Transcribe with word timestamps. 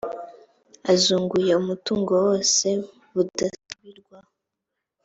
azunguye 0.93 1.51
umutungo 1.61 2.11
wose 2.25 2.67
budasubirwaho 3.13 4.31